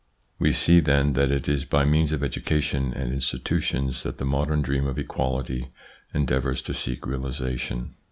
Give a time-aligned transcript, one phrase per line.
[0.39, 4.63] We see then that it is by means of education and institutions that the modern
[4.63, 5.67] dream of equality
[6.11, 7.93] en deavours to seek realisation.